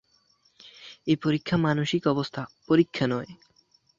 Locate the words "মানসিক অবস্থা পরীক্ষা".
1.57-3.05